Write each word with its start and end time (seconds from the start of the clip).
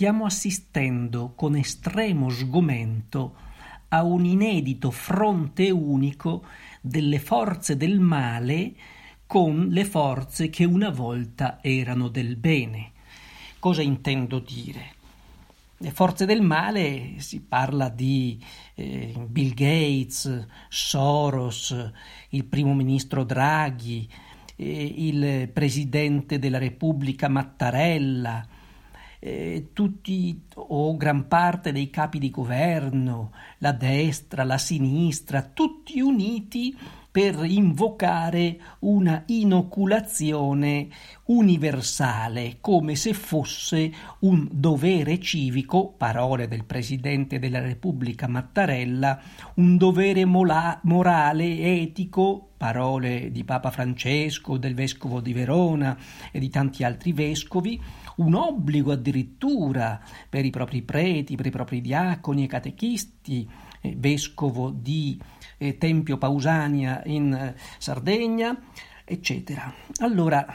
stiamo 0.00 0.24
assistendo 0.24 1.34
con 1.36 1.56
estremo 1.56 2.30
sgomento 2.30 3.34
a 3.88 4.02
un 4.02 4.24
inedito 4.24 4.90
fronte 4.90 5.68
unico 5.70 6.42
delle 6.80 7.18
forze 7.18 7.76
del 7.76 8.00
male 8.00 8.72
con 9.26 9.66
le 9.68 9.84
forze 9.84 10.48
che 10.48 10.64
una 10.64 10.88
volta 10.88 11.58
erano 11.60 12.08
del 12.08 12.36
bene. 12.36 12.92
Cosa 13.58 13.82
intendo 13.82 14.38
dire? 14.38 14.94
Le 15.76 15.90
forze 15.90 16.24
del 16.24 16.40
male 16.40 17.16
si 17.18 17.42
parla 17.42 17.90
di 17.90 18.42
eh, 18.76 19.12
Bill 19.28 19.52
Gates, 19.52 20.46
Soros, 20.70 21.92
il 22.30 22.44
primo 22.46 22.72
ministro 22.72 23.22
Draghi, 23.22 24.08
eh, 24.56 24.94
il 24.96 25.50
presidente 25.50 26.38
della 26.38 26.56
Repubblica 26.56 27.28
Mattarella, 27.28 28.48
eh, 29.20 29.68
tutti 29.72 30.46
o 30.54 30.96
gran 30.96 31.28
parte 31.28 31.72
dei 31.72 31.90
capi 31.90 32.18
di 32.18 32.30
governo, 32.30 33.32
la 33.58 33.72
destra, 33.72 34.44
la 34.44 34.58
sinistra, 34.58 35.42
tutti 35.42 36.00
uniti 36.00 36.76
per 37.10 37.44
invocare 37.44 38.58
una 38.80 39.24
inoculazione 39.26 40.88
universale, 41.26 42.58
come 42.60 42.94
se 42.94 43.14
fosse 43.14 43.92
un 44.20 44.46
dovere 44.50 45.18
civico, 45.18 45.92
parole 45.96 46.46
del 46.46 46.64
Presidente 46.64 47.38
della 47.38 47.60
Repubblica 47.60 48.28
Mattarella, 48.28 49.20
un 49.54 49.76
dovere 49.76 50.24
mola- 50.24 50.78
morale, 50.84 51.80
etico, 51.80 52.50
parole 52.56 53.30
di 53.32 53.42
Papa 53.42 53.70
Francesco, 53.70 54.58
del 54.58 54.74
Vescovo 54.74 55.20
di 55.20 55.32
Verona 55.32 55.96
e 56.30 56.38
di 56.38 56.50
tanti 56.50 56.84
altri 56.84 57.12
vescovi, 57.12 57.80
un 58.16 58.34
obbligo 58.34 58.92
addirittura 58.92 59.98
per 60.28 60.44
i 60.44 60.50
propri 60.50 60.82
preti, 60.82 61.36
per 61.36 61.46
i 61.46 61.50
propri 61.50 61.80
diaconi 61.80 62.44
e 62.44 62.46
catechisti, 62.46 63.48
vescovo 63.96 64.70
di 64.70 65.20
eh, 65.58 65.78
Tempio 65.78 66.18
Pausania 66.18 67.02
in 67.06 67.32
eh, 67.32 67.54
Sardegna, 67.78 68.56
eccetera. 69.04 69.72
Allora, 70.00 70.46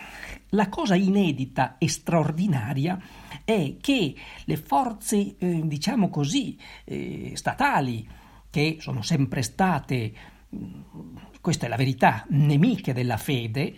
la 0.49 0.69
cosa 0.69 0.95
inedita 0.95 1.77
e 1.77 1.89
straordinaria 1.89 2.99
è 3.43 3.75
che 3.81 4.15
le 4.45 4.57
forze, 4.57 5.35
eh, 5.37 5.61
diciamo 5.65 6.09
così, 6.09 6.57
eh, 6.83 7.31
statali, 7.35 8.07
che 8.49 8.77
sono 8.79 9.01
sempre 9.01 9.41
state, 9.41 10.13
mm, 10.55 11.15
questa 11.41 11.65
è 11.65 11.69
la 11.69 11.75
verità, 11.75 12.25
nemiche 12.29 12.93
della 12.93 13.17
fede, 13.17 13.75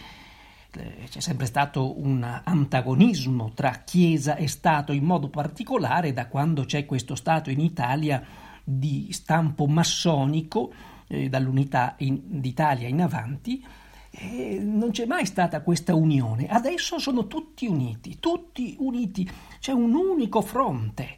eh, 0.72 1.08
c'è 1.10 1.20
sempre 1.20 1.48
stato 1.48 2.00
un 2.00 2.24
antagonismo 2.44 3.52
tra 3.54 3.72
Chiesa 3.84 4.36
e 4.36 4.48
Stato, 4.48 4.92
in 4.92 5.04
modo 5.04 5.30
particolare 5.30 6.14
da 6.14 6.28
quando 6.28 6.66
c'è 6.66 6.86
questo 6.86 7.16
Stato 7.16 7.50
in 7.50 7.60
Italia 7.60 8.24
di 8.70 9.14
stampo 9.14 9.66
massonico, 9.66 10.74
eh, 11.08 11.30
dall'unità 11.30 11.96
in, 12.00 12.20
d'Italia 12.26 12.90
in 12.90 13.02
avanti, 13.02 13.64
eh, 14.12 14.60
non 14.62 14.92
c'è 14.92 15.06
mai 15.06 15.26
stata 15.26 15.62
questa 15.62 15.96
unione. 15.96 16.48
Adesso 16.48 17.00
sono 17.00 17.28
tutti 17.28 17.66
uniti, 17.66 18.20
tutti 18.20 18.76
uniti, 18.80 19.30
c'è 19.60 19.72
un 19.72 19.96
unico 19.96 20.42
fronte. 20.42 21.18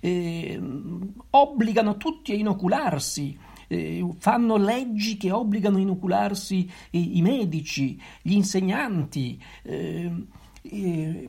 Eh, 0.00 0.60
obbligano 1.30 1.96
tutti 1.96 2.32
a 2.32 2.34
inocularsi, 2.34 3.38
eh, 3.68 4.04
fanno 4.18 4.56
leggi 4.56 5.16
che 5.16 5.30
obbligano 5.30 5.76
a 5.76 5.80
inocularsi 5.80 6.68
i, 6.90 7.18
i 7.18 7.22
medici, 7.22 8.00
gli 8.20 8.32
insegnanti. 8.32 9.40
Eh, 9.62 10.10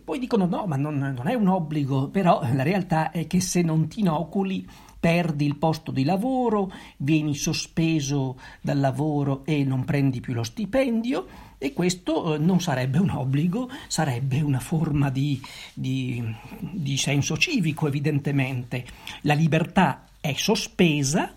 poi 0.04 0.20
dicono 0.20 0.48
no, 0.48 0.66
ma 0.66 0.76
non, 0.76 0.98
non 0.98 1.28
è 1.28 1.36
un 1.36 1.48
obbligo, 1.48 2.10
però 2.10 2.42
la 2.54 2.64
realtà 2.64 3.12
è 3.12 3.28
che 3.28 3.40
se 3.40 3.62
non 3.62 3.88
ti 3.88 4.00
inoculi 4.00 4.68
perdi 5.00 5.46
il 5.46 5.56
posto 5.56 5.92
di 5.92 6.04
lavoro, 6.04 6.72
vieni 6.98 7.36
sospeso 7.36 8.38
dal 8.62 8.80
lavoro 8.80 9.46
e 9.46 9.64
non 9.64 9.86
prendi 9.86 10.20
più 10.20 10.34
lo 10.34 10.44
stipendio 10.44 11.48
e 11.58 11.74
questo 11.74 12.36
eh, 12.36 12.38
non 12.38 12.62
sarebbe 12.62 13.00
un 13.00 13.10
obbligo, 13.10 13.70
sarebbe 13.88 14.42
una 14.42 14.60
forma 14.60 15.10
di, 15.10 15.42
di, 15.74 16.24
di 16.60 16.98
senso 16.98 17.38
civico 17.38 17.88
evidentemente. 17.88 18.86
La 19.22 19.34
libertà 19.34 20.06
è 20.20 20.34
sospesa 20.34 21.34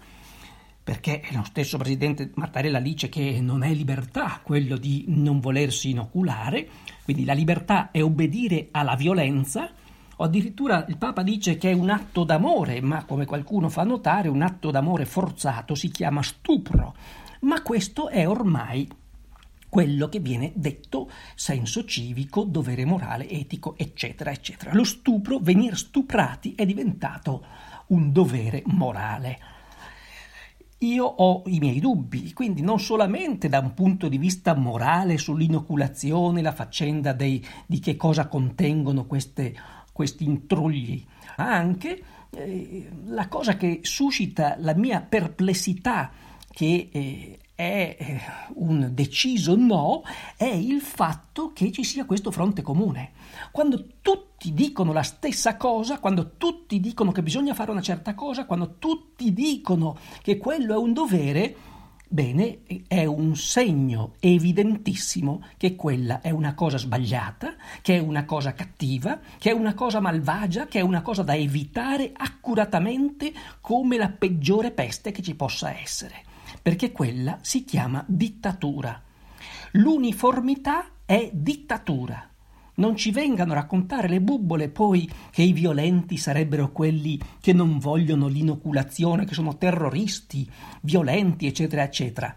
perché 0.85 1.23
lo 1.31 1.45
stesso 1.45 1.79
presidente 1.79 2.31
Mattarella 2.35 2.81
dice 2.81 3.09
che 3.09 3.41
non 3.41 3.63
è 3.63 3.73
libertà 3.73 4.41
quello 4.43 4.77
di 4.77 5.05
non 5.09 5.39
volersi 5.39 5.91
inoculare, 5.91 6.69
quindi 7.05 7.25
la 7.25 7.35
libertà 7.35 7.93
è 7.93 8.03
obbedire 8.03 8.69
alla 8.73 8.97
violenza, 8.97 9.71
o 10.23 10.25
addirittura 10.25 10.85
il 10.89 10.97
Papa 10.99 11.23
dice 11.23 11.57
che 11.57 11.71
è 11.71 11.75
un 11.75 11.91
atto 11.91 12.23
d'amore, 12.23 12.81
ma 12.81 13.05
come 13.05 13.25
qualcuno 13.25 13.69
fa 13.69 13.83
notare, 13.83 14.29
un 14.29 14.43
atto 14.43 14.71
d'amore 14.71 15.05
forzato 15.05 15.75
si 15.75 15.89
chiama 15.89 16.23
stupro. 16.23 16.95
Ma 17.41 17.61
questo 17.63 18.09
è 18.09 18.27
ormai 18.27 18.89
quello 19.69 20.09
che 20.09 20.21
viene 20.21 20.53
detto 20.55 21.11
senso 21.35 21.85
civico, 21.85 22.45
dovere 22.45 22.85
morale, 22.85 23.29
etico, 23.29 23.75
eccetera, 23.77 24.31
eccetera. 24.31 24.73
Lo 24.75 24.85
stupro, 24.85 25.39
venire 25.41 25.75
stuprati, 25.75 26.55
è 26.55 26.65
diventato 26.65 27.45
un 27.89 28.13
dovere 28.13 28.63
morale. 28.67 29.39
Io 30.79 31.05
ho 31.05 31.43
i 31.47 31.59
miei 31.59 31.81
dubbi, 31.81 32.33
quindi 32.33 32.61
non 32.61 32.79
solamente 32.79 33.49
da 33.49 33.59
un 33.59 33.75
punto 33.75 34.09
di 34.09 34.19
vista 34.19 34.55
morale 34.55 35.19
sull'inoculazione, 35.19 36.43
la 36.43 36.53
faccenda 36.53 37.13
dei, 37.13 37.45
di 37.67 37.81
che 37.81 37.97
cosa 37.97 38.27
contengono 38.29 39.07
queste 39.07 39.55
questi 39.93 40.25
intrugli, 40.25 41.05
anche 41.37 42.03
eh, 42.31 42.89
la 43.07 43.29
cosa 43.29 43.57
che 43.57 43.81
suscita 43.83 44.57
la 44.59 44.75
mia 44.75 45.01
perplessità, 45.01 46.11
che 46.51 46.89
eh, 46.91 47.39
è 47.55 47.97
eh, 47.99 48.21
un 48.55 48.91
deciso 48.93 49.55
no, 49.55 50.03
è 50.37 50.47
il 50.47 50.81
fatto 50.81 51.53
che 51.53 51.71
ci 51.71 51.85
sia 51.85 52.05
questo 52.05 52.31
fronte 52.31 52.63
comune. 52.63 53.13
Quando 53.51 53.87
tutti 54.01 54.53
dicono 54.53 54.93
la 54.93 55.03
stessa 55.03 55.57
cosa, 55.57 56.01
quando 56.01 56.33
tutti 56.37 56.81
dicono 56.81 57.13
che 57.13 57.23
bisogna 57.23 57.55
fare 57.55 57.71
una 57.71 57.83
certa 57.83 58.15
cosa, 58.15 58.47
quando 58.47 58.77
tutti 58.79 59.33
dicono 59.33 59.97
che 60.23 60.39
quello 60.39 60.75
è 60.75 60.79
un 60.79 60.93
dovere, 60.93 61.55
Bene, 62.13 62.59
è 62.89 63.07
un 63.07 63.35
segno 63.37 64.17
evidentissimo 64.21 65.47
che 65.57 65.75
quella 65.77 66.21
è 66.21 66.29
una 66.29 66.53
cosa 66.53 66.77
sbagliata, 66.77 67.55
che 67.81 67.97
è 67.97 68.01
una 68.01 68.27
cosa 68.27 68.53
cattiva, 68.53 69.19
che 69.39 69.49
è 69.49 69.55
una 69.55 69.73
cosa 69.73 69.99
malvagia, 69.99 70.67
che 70.67 70.81
è 70.81 70.83
una 70.83 71.01
cosa 71.01 71.23
da 71.23 71.35
evitare 71.35 72.13
accuratamente 72.15 73.33
come 73.63 73.97
la 73.97 74.11
peggiore 74.11 74.73
peste 74.73 75.11
che 75.11 75.23
ci 75.23 75.35
possa 75.35 75.75
essere, 75.81 76.23
perché 76.61 76.93
quella 76.93 77.39
si 77.41 77.65
chiama 77.65 78.05
dittatura. 78.07 79.01
L'uniformità 79.71 80.89
è 81.07 81.31
dittatura. 81.33 82.32
Non 82.75 82.97
ci 82.97 83.11
vengano 83.11 83.53
a 83.53 83.57
raccontare 83.57 84.09
le 84.09 84.23
bubbole 84.23 84.71
poi 84.71 85.11
che 85.31 85.43
i 85.43 85.53
violenti 85.53 86.17
sarebbero 86.17 86.73
quelli 86.73 87.21
che 87.39 87.53
non 87.53 87.79
vogliono 87.79 88.29
l'inoculazione, 88.29 89.27
che 89.27 89.35
sono 89.35 89.59
terroristi, 89.59 90.49
violenti, 90.81 91.47
eccetera, 91.47 91.83
eccetera. 91.83 92.35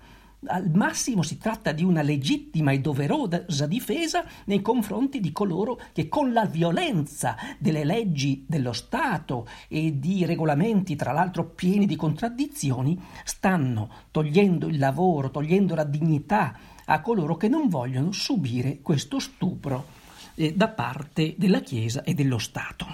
Al 0.48 0.70
massimo 0.74 1.24
si 1.24 1.38
tratta 1.38 1.72
di 1.72 1.86
una 1.86 2.02
legittima 2.02 2.72
e 2.72 2.80
doverosa 2.80 3.66
difesa 3.66 4.26
nei 4.46 4.62
confronti 4.62 5.22
di 5.22 5.32
coloro 5.32 5.80
che 5.94 6.10
con 6.10 6.34
la 6.34 6.46
violenza 6.46 7.38
delle 7.58 7.86
leggi 7.86 8.44
dello 8.46 8.74
Stato 8.74 9.48
e 9.70 10.00
di 10.00 10.26
regolamenti, 10.26 10.98
tra 10.98 11.14
l'altro 11.14 11.46
pieni 11.46 11.86
di 11.86 11.96
contraddizioni, 11.96 13.02
stanno 13.24 13.90
togliendo 14.12 14.68
il 14.68 14.78
lavoro, 14.80 15.32
togliendo 15.32 15.74
la 15.76 15.86
dignità 15.86 16.58
a 16.86 17.00
coloro 17.00 17.38
che 17.38 17.48
non 17.48 17.70
vogliono 17.70 18.12
subire 18.12 18.82
questo 18.82 19.18
stupro 19.18 19.95
eh, 20.36 20.54
da 20.54 20.70
parte 20.70 21.36
della 21.38 21.62
Chiesa 21.62 22.04
e 22.04 22.14
dello 22.14 22.38
Stato. 22.38 22.86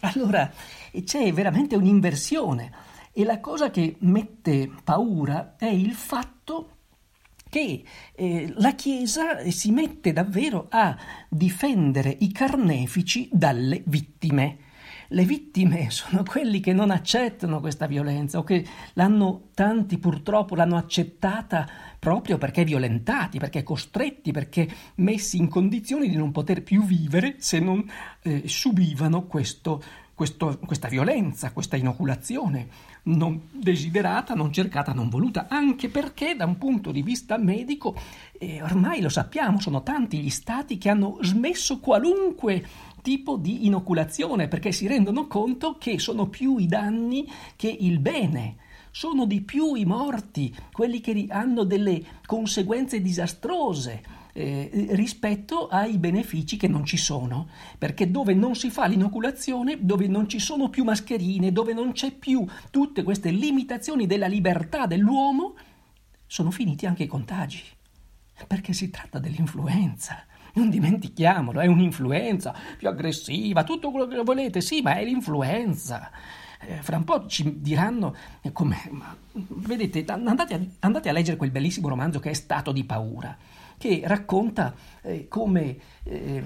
Allora 0.00 0.50
c'è 1.04 1.32
veramente 1.32 1.76
un'inversione 1.76 2.72
e 3.12 3.24
la 3.24 3.40
cosa 3.40 3.70
che 3.70 3.96
mette 4.00 4.70
paura 4.84 5.56
è 5.56 5.66
il 5.66 5.94
fatto 5.94 6.70
che 7.48 7.82
eh, 8.14 8.52
la 8.56 8.74
Chiesa 8.74 9.48
si 9.50 9.70
mette 9.70 10.12
davvero 10.12 10.66
a 10.68 10.96
difendere 11.28 12.14
i 12.20 12.30
carnefici 12.32 13.28
dalle 13.32 13.82
vittime. 13.86 14.58
Le 15.08 15.24
vittime 15.24 15.88
sono 15.90 16.22
quelli 16.22 16.60
che 16.60 16.72
non 16.72 16.90
accettano 16.90 17.60
questa 17.60 17.86
violenza 17.86 18.38
o 18.38 18.44
che 18.44 18.64
l'hanno, 18.94 19.48
tanti 19.54 19.98
purtroppo 19.98 20.54
l'hanno 20.54 20.76
accettata 20.76 21.68
proprio 21.98 22.38
perché 22.38 22.64
violentati, 22.64 23.38
perché 23.38 23.62
costretti, 23.62 24.32
perché 24.32 24.68
messi 24.96 25.38
in 25.38 25.48
condizioni 25.48 26.08
di 26.08 26.16
non 26.16 26.32
poter 26.32 26.62
più 26.62 26.84
vivere 26.84 27.36
se 27.38 27.58
non 27.58 27.84
eh, 28.22 28.42
subivano 28.46 29.26
questo, 29.26 29.82
questo, 30.14 30.58
questa 30.64 30.88
violenza, 30.88 31.52
questa 31.52 31.76
inoculazione 31.76 32.68
non 33.06 33.48
desiderata, 33.52 34.34
non 34.34 34.52
cercata, 34.52 34.92
non 34.92 35.08
voluta, 35.08 35.46
anche 35.48 35.88
perché 35.88 36.34
da 36.34 36.44
un 36.44 36.58
punto 36.58 36.90
di 36.90 37.02
vista 37.02 37.36
medico, 37.36 37.94
eh, 38.38 38.62
ormai 38.62 39.00
lo 39.00 39.08
sappiamo, 39.08 39.60
sono 39.60 39.82
tanti 39.82 40.18
gli 40.18 40.30
stati 40.30 40.78
che 40.78 40.88
hanno 40.88 41.18
smesso 41.20 41.80
qualunque 41.80 42.64
tipo 43.06 43.36
di 43.36 43.66
inoculazione 43.66 44.48
perché 44.48 44.72
si 44.72 44.88
rendono 44.88 45.28
conto 45.28 45.78
che 45.78 46.00
sono 46.00 46.26
più 46.26 46.58
i 46.58 46.66
danni 46.66 47.30
che 47.54 47.68
il 47.68 48.00
bene. 48.00 48.56
Sono 48.90 49.26
di 49.26 49.42
più 49.42 49.76
i 49.76 49.84
morti, 49.84 50.52
quelli 50.72 51.00
che 51.00 51.26
hanno 51.28 51.62
delle 51.62 52.02
conseguenze 52.26 53.00
disastrose 53.00 54.02
eh, 54.32 54.88
rispetto 54.90 55.68
ai 55.68 55.98
benefici 55.98 56.56
che 56.56 56.66
non 56.66 56.84
ci 56.84 56.96
sono, 56.96 57.48
perché 57.78 58.10
dove 58.10 58.34
non 58.34 58.56
si 58.56 58.70
fa 58.70 58.86
l'inoculazione, 58.86 59.78
dove 59.82 60.08
non 60.08 60.28
ci 60.28 60.40
sono 60.40 60.68
più 60.68 60.82
mascherine, 60.82 61.52
dove 61.52 61.74
non 61.74 61.92
c'è 61.92 62.10
più 62.10 62.44
tutte 62.72 63.04
queste 63.04 63.30
limitazioni 63.30 64.06
della 64.06 64.26
libertà 64.26 64.86
dell'uomo, 64.86 65.54
sono 66.26 66.50
finiti 66.50 66.86
anche 66.86 67.04
i 67.04 67.06
contagi, 67.06 67.62
perché 68.48 68.72
si 68.72 68.90
tratta 68.90 69.20
dell'influenza. 69.20 70.26
Non 70.56 70.70
dimentichiamolo, 70.70 71.60
è 71.60 71.66
un'influenza 71.66 72.54
più 72.76 72.88
aggressiva, 72.88 73.62
tutto 73.62 73.90
quello 73.90 74.06
che 74.06 74.16
volete, 74.22 74.60
sì, 74.60 74.80
ma 74.82 74.96
è 74.96 75.04
l'influenza. 75.04 76.10
Eh, 76.60 76.82
fra 76.82 76.96
un 76.96 77.04
po' 77.04 77.26
ci 77.26 77.60
diranno 77.60 78.14
eh, 78.40 78.52
come. 78.52 78.88
Ma, 78.90 79.14
vedete, 79.32 80.04
andate 80.06 80.54
a, 80.54 80.60
andate 80.80 81.08
a 81.08 81.12
leggere 81.12 81.36
quel 81.36 81.50
bellissimo 81.50 81.88
romanzo 81.88 82.20
che 82.20 82.30
è 82.30 82.34
Stato 82.34 82.72
di 82.72 82.84
paura 82.84 83.36
che 83.78 84.02
racconta 84.04 84.74
eh, 85.02 85.28
come 85.28 85.76
eh, 86.02 86.42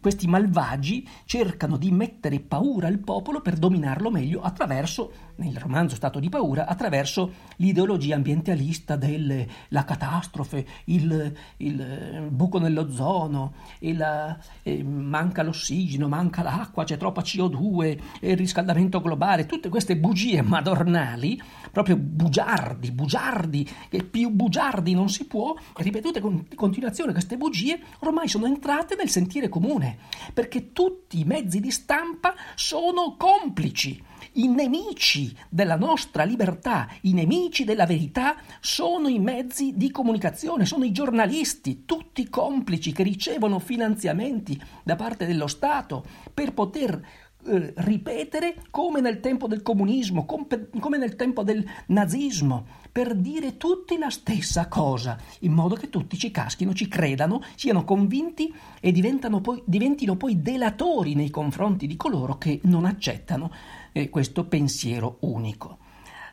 questi 0.00 0.26
malvagi 0.26 1.06
cercano 1.24 1.76
di 1.76 1.90
mettere 1.90 2.40
paura 2.40 2.86
al 2.86 2.98
popolo 2.98 3.40
per 3.40 3.56
dominarlo 3.56 4.10
meglio 4.10 4.40
attraverso, 4.40 5.12
nel 5.36 5.56
romanzo 5.56 5.96
Stato 5.96 6.18
di 6.18 6.28
paura, 6.28 6.66
attraverso 6.66 7.32
l'ideologia 7.56 8.14
ambientalista 8.14 8.96
della 8.96 9.84
catastrofe, 9.84 10.66
il, 10.84 11.32
il, 11.58 12.28
buco 12.30 12.58
nell'ozono, 12.58 13.54
il, 13.80 14.36
eh, 14.62 14.82
manca 14.82 15.42
l'ossigeno, 15.42 16.08
manca 16.08 16.42
l'acqua, 16.42 16.84
c'è 16.84 16.96
troppa 16.96 17.22
CO2, 17.22 17.98
il 18.20 18.36
riscaldamento 18.36 19.00
globale, 19.00 19.46
tutte 19.46 19.68
queste 19.68 19.96
bugie 19.96 20.42
madornali, 20.42 21.40
proprio 21.70 21.96
bugiardi, 21.96 22.90
bugiardi, 22.90 23.68
che 23.88 24.02
più 24.04 24.30
bugiardi 24.30 24.94
non 24.94 25.08
si 25.08 25.26
può, 25.26 25.54
ripetute 25.76 26.20
con 26.20 26.44
continuazione 26.58 27.12
queste 27.12 27.38
bugie 27.38 27.80
ormai 28.00 28.28
sono 28.28 28.44
entrate 28.44 28.96
nel 28.96 29.08
sentire 29.08 29.48
comune, 29.48 29.96
perché 30.34 30.72
tutti 30.72 31.20
i 31.20 31.24
mezzi 31.24 31.60
di 31.60 31.70
stampa 31.70 32.34
sono 32.54 33.16
complici. 33.16 34.04
I 34.32 34.48
nemici 34.48 35.34
della 35.48 35.76
nostra 35.76 36.24
libertà, 36.24 36.88
i 37.02 37.12
nemici 37.12 37.64
della 37.64 37.86
verità 37.86 38.36
sono 38.60 39.08
i 39.08 39.18
mezzi 39.18 39.74
di 39.76 39.90
comunicazione, 39.90 40.66
sono 40.66 40.84
i 40.84 40.92
giornalisti, 40.92 41.84
tutti 41.86 42.28
complici 42.28 42.92
che 42.92 43.02
ricevono 43.02 43.58
finanziamenti 43.58 44.60
da 44.82 44.96
parte 44.96 45.26
dello 45.26 45.46
Stato 45.46 46.04
per 46.34 46.52
poter 46.52 47.00
eh, 47.48 47.72
ripetere 47.76 48.56
come 48.70 49.00
nel 49.00 49.20
tempo 49.20 49.46
del 49.46 49.62
comunismo, 49.62 50.24
come 50.24 50.98
nel 50.98 51.16
tempo 51.16 51.42
del 51.42 51.66
nazismo, 51.86 52.66
per 52.92 53.14
dire 53.14 53.56
tutti 53.56 53.96
la 53.96 54.10
stessa 54.10 54.68
cosa, 54.68 55.18
in 55.40 55.52
modo 55.52 55.74
che 55.74 55.88
tutti 55.88 56.18
ci 56.18 56.30
caschino, 56.30 56.74
ci 56.74 56.88
credano, 56.88 57.42
siano 57.54 57.84
convinti 57.84 58.52
e 58.80 58.92
poi, 59.40 59.62
diventino 59.64 60.16
poi 60.16 60.42
delatori 60.42 61.14
nei 61.14 61.30
confronti 61.30 61.86
di 61.86 61.96
coloro 61.96 62.38
che 62.38 62.60
non 62.64 62.84
accettano 62.84 63.50
eh, 63.92 64.08
questo 64.10 64.44
pensiero 64.44 65.16
unico. 65.20 65.78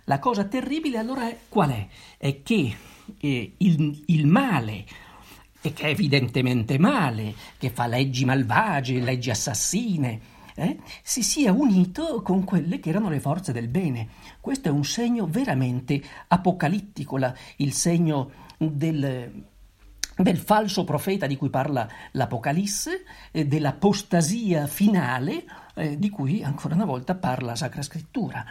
La 0.06 0.20
cosa 0.20 0.44
terribile 0.44 0.98
allora 0.98 1.30
è 1.30 1.38
qual 1.50 1.70
è? 1.72 1.88
È 2.18 2.42
che 2.44 2.76
eh, 3.20 3.54
il, 3.58 4.04
il 4.08 4.28
male 4.28 4.86
e 5.62 5.74
che 5.74 5.84
è 5.84 5.90
evidentemente 5.90 6.78
male, 6.78 7.34
che 7.58 7.72
fa 7.72 7.88
leggi 7.88 8.24
malvagie, 8.24 9.00
leggi 9.00 9.32
assassine, 9.32 10.34
eh, 10.56 10.80
si 11.04 11.24
sia 11.24 11.52
unito 11.52 12.22
con 12.22 12.44
quelle 12.44 12.80
che 12.80 12.90
erano 12.90 13.10
le 13.10 13.20
forze 13.20 13.52
del 13.52 13.68
bene. 13.68 14.08
Questo 14.40 14.70
è 14.70 14.72
un 14.72 14.86
segno 14.86 15.28
veramente 15.28 16.02
apocalittico, 16.28 17.18
la, 17.18 17.34
il 17.58 17.74
segno 17.74 18.32
del 18.58 19.54
del 20.18 20.38
falso 20.38 20.86
profeta 20.86 21.28
di 21.28 21.36
cui 21.36 21.50
parla 21.50 21.88
l'Apocalisse, 22.12 23.04
eh, 23.32 23.46
dell'apostasia 23.46 24.66
finale 24.66 25.44
eh, 25.76 26.00
di 26.00 26.10
cui 26.10 26.42
ancora 26.42 26.76
una 26.76 26.86
volta 26.86 27.16
parla 27.16 27.48
la 27.48 27.56
Sacra 27.56 27.82
Scrittura. 27.82 28.46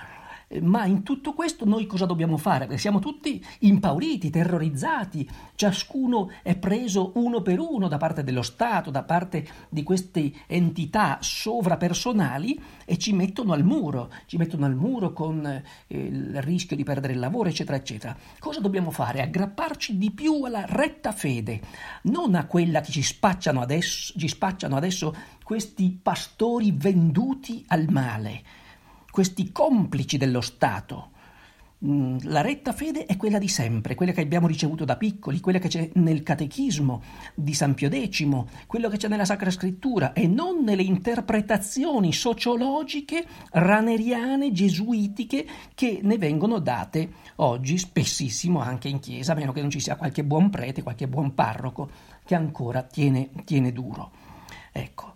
Ma 0.61 0.85
in 0.87 1.03
tutto 1.03 1.33
questo 1.33 1.65
noi 1.65 1.87
cosa 1.87 2.07
dobbiamo 2.07 2.37
fare? 2.37 2.79
Siamo 2.79 2.99
tutti 2.99 3.45
impauriti, 3.61 4.31
terrorizzati, 4.31 5.29
ciascuno 5.55 6.31
è 6.43 6.57
preso 6.57 7.13
uno 7.15 7.43
per 7.43 7.59
uno 7.59 7.89
da 7.89 7.97
parte 7.97 8.23
dello 8.23 8.43
Stato, 8.43 8.91
da 8.91 9.03
parte 9.03 9.47
di 9.69 9.83
queste 9.83 10.33
entità 10.47 11.19
sovrapersonali 11.21 12.61
e 12.85 12.99
ci 12.99 13.13
mettono 13.13 13.53
al 13.53 13.65
muro, 13.65 14.13
ci 14.27 14.37
mettono 14.37 14.67
al 14.67 14.75
muro 14.75 15.13
con 15.13 15.45
eh, 15.47 15.63
il 15.89 16.41
rischio 16.43 16.77
di 16.77 16.85
perdere 16.85 17.15
il 17.15 17.19
lavoro, 17.19 17.49
eccetera, 17.49 17.77
eccetera. 17.77 18.17
Cosa 18.39 18.61
dobbiamo 18.61 18.91
fare? 18.91 19.23
Aggrapparci 19.23 19.99
di 19.99 20.11
più 20.11 20.43
alla 20.45 20.65
retta 20.67 21.13
fede, 21.13 21.61
non 22.03 22.35
a 22.35 22.47
quella 22.47 22.81
che 22.81 22.93
ci 22.93 23.03
spacciano 23.03 23.61
adesso, 23.61 24.19
ci 24.19 24.29
spacciano 24.29 24.77
adesso 24.77 25.15
questi 25.43 25.99
pastori 26.01 26.73
venduti 26.73 27.65
al 27.69 27.87
male 27.91 28.63
questi 29.15 29.53
complici 29.53 30.17
dello 30.17 30.41
Stato. 30.41 31.11
Mm, 31.87 32.17
la 32.23 32.41
retta 32.41 32.73
fede 32.73 33.07
è 33.07 33.17
quella 33.17 33.39
di 33.39 33.47
sempre, 33.47 33.95
quella 33.95 34.11
che 34.11 34.23
abbiamo 34.23 34.49
ricevuto 34.49 34.85
da 34.85 34.97
piccoli, 34.97 35.39
quella 35.39 35.61
che 35.61 35.69
c'è 35.69 35.89
nel 35.95 36.25
catechismo 36.25 37.01
di 37.33 37.55
San 37.55 37.75
Pio 37.75 37.89
X, 37.89 38.27
quello 38.67 38.89
che 38.89 38.97
c'è 38.97 39.07
nella 39.07 39.25
Sacra 39.25 39.53
Scrittura 39.53 40.15
e 40.15 40.27
non 40.27 40.65
nelle 40.65 40.83
interpretazioni 40.83 42.13
sociologiche 42.13 43.25
raneriane, 43.53 44.51
gesuitiche 44.51 45.47
che 45.77 46.01
ne 46.03 46.19
vengono 46.19 46.59
date 46.59 47.13
oggi 47.37 47.79
spessissimo 47.79 48.61
anche 48.61 48.89
in 48.89 48.99
chiesa, 48.99 49.31
a 49.31 49.37
meno 49.37 49.53
che 49.53 49.61
non 49.61 49.71
ci 49.71 49.79
sia 49.79 49.95
qualche 49.95 50.25
buon 50.25 50.51
prete, 50.51 50.83
qualche 50.83 51.07
buon 51.07 51.35
parroco 51.35 51.89
che 52.25 52.35
ancora 52.35 52.83
tiene, 52.83 53.31
tiene 53.45 53.71
duro. 53.71 54.11
Ecco 54.73 55.14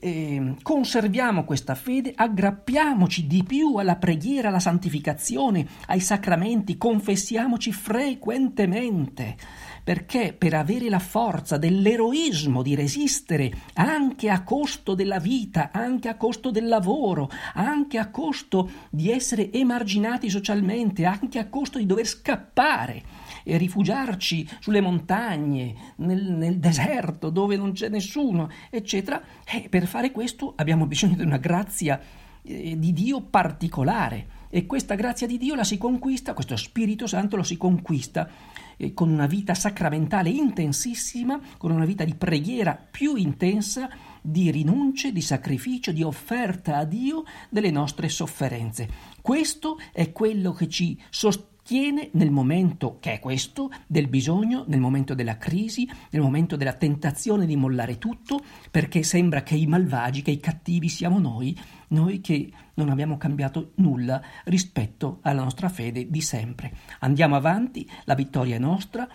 eh, 0.00 0.54
conserviamo 0.62 1.44
questa 1.44 1.74
fede, 1.74 2.12
aggrappiamoci 2.14 3.26
di 3.26 3.42
più 3.42 3.76
alla 3.76 3.96
preghiera, 3.96 4.48
alla 4.48 4.60
santificazione, 4.60 5.66
ai 5.86 6.00
sacramenti, 6.00 6.76
confessiamoci 6.76 7.72
frequentemente, 7.72 9.36
perché 9.82 10.34
per 10.36 10.54
avere 10.54 10.88
la 10.88 10.98
forza 10.98 11.56
dell'eroismo 11.56 12.62
di 12.62 12.74
resistere 12.74 13.50
anche 13.74 14.28
a 14.30 14.42
costo 14.42 14.94
della 14.94 15.18
vita, 15.18 15.70
anche 15.72 16.08
a 16.08 16.16
costo 16.16 16.50
del 16.50 16.68
lavoro, 16.68 17.30
anche 17.54 17.98
a 17.98 18.10
costo 18.10 18.70
di 18.90 19.10
essere 19.10 19.50
emarginati 19.50 20.28
socialmente, 20.28 21.04
anche 21.04 21.38
a 21.38 21.48
costo 21.48 21.78
di 21.78 21.86
dover 21.86 22.06
scappare, 22.06 23.02
e 23.48 23.56
rifugiarci 23.56 24.46
sulle 24.60 24.82
montagne, 24.82 25.94
nel, 25.96 26.22
nel 26.22 26.58
deserto 26.58 27.30
dove 27.30 27.56
non 27.56 27.72
c'è 27.72 27.88
nessuno, 27.88 28.50
eccetera, 28.68 29.22
e 29.46 29.68
per 29.70 29.86
fare 29.88 30.12
questo 30.12 30.52
abbiamo 30.56 30.86
bisogno 30.86 31.16
di 31.16 31.22
una 31.22 31.38
grazia 31.38 32.00
eh, 32.42 32.78
di 32.78 32.92
Dio 32.92 33.20
particolare. 33.22 34.36
E 34.50 34.64
questa 34.64 34.94
grazia 34.94 35.26
di 35.26 35.36
Dio 35.36 35.54
la 35.54 35.64
si 35.64 35.76
conquista, 35.76 36.32
questo 36.32 36.56
Spirito 36.56 37.06
Santo 37.06 37.36
lo 37.36 37.42
si 37.42 37.56
conquista 37.56 38.28
eh, 38.76 38.94
con 38.94 39.10
una 39.10 39.26
vita 39.26 39.54
sacramentale 39.54 40.30
intensissima, 40.30 41.38
con 41.58 41.70
una 41.70 41.84
vita 41.84 42.04
di 42.04 42.14
preghiera 42.14 42.74
più 42.74 43.16
intensa, 43.16 43.90
di 44.22 44.50
rinunce, 44.50 45.12
di 45.12 45.20
sacrificio, 45.20 45.92
di 45.92 46.02
offerta 46.02 46.78
a 46.78 46.84
Dio 46.84 47.24
delle 47.50 47.70
nostre 47.70 48.08
sofferenze. 48.08 48.88
Questo 49.20 49.78
è 49.92 50.12
quello 50.12 50.52
che 50.52 50.68
ci 50.68 50.98
sostiene 51.10 51.56
tiene 51.68 52.08
nel 52.12 52.30
momento 52.30 52.96
che 52.98 53.12
è 53.12 53.18
questo 53.20 53.70
del 53.86 54.08
bisogno, 54.08 54.64
nel 54.68 54.80
momento 54.80 55.12
della 55.12 55.36
crisi, 55.36 55.86
nel 56.12 56.22
momento 56.22 56.56
della 56.56 56.72
tentazione 56.72 57.44
di 57.44 57.56
mollare 57.56 57.98
tutto, 57.98 58.40
perché 58.70 59.02
sembra 59.02 59.42
che 59.42 59.54
i 59.54 59.66
malvagi, 59.66 60.22
che 60.22 60.30
i 60.30 60.40
cattivi 60.40 60.88
siamo 60.88 61.18
noi, 61.18 61.54
noi 61.88 62.22
che 62.22 62.50
non 62.72 62.88
abbiamo 62.88 63.18
cambiato 63.18 63.72
nulla 63.74 64.18
rispetto 64.44 65.18
alla 65.20 65.42
nostra 65.42 65.68
fede 65.68 66.08
di 66.08 66.22
sempre. 66.22 66.72
Andiamo 67.00 67.36
avanti, 67.36 67.86
la 68.04 68.14
vittoria 68.14 68.56
è 68.56 68.58
nostra, 68.58 69.06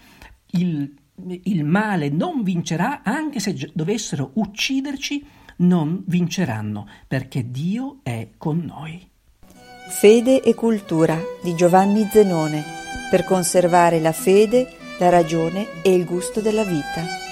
il, 0.51 0.95
il 1.25 1.63
male 1.63 2.09
non 2.09 2.43
vincerà, 2.43 3.01
anche 3.01 3.39
se 3.39 3.71
dovessero 3.73 4.29
ucciderci, 4.35 5.25
non 5.55 6.03
vinceranno, 6.05 6.87
perché 7.07 7.49
Dio 7.49 8.01
è 8.03 8.29
con 8.37 8.59
noi. 8.59 9.09
Fede 9.89 10.41
e 10.41 10.55
cultura 10.55 11.19
di 11.41 11.55
Giovanni 11.55 12.07
Zenone 12.11 12.63
per 13.09 13.25
conservare 13.25 13.99
la 13.99 14.13
fede, 14.13 14.67
la 14.97 15.09
ragione 15.09 15.67
e 15.81 15.93
il 15.93 16.05
gusto 16.05 16.39
della 16.39 16.63
vita. 16.63 17.22